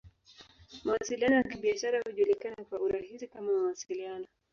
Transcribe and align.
Mawasiliano 0.83 1.35
ya 1.35 1.43
Kibiashara 1.43 2.01
hujulikana 2.05 2.55
kwa 2.69 2.79
urahisi 2.79 3.27
kama 3.27 3.51
"Mawasiliano. 3.51 4.25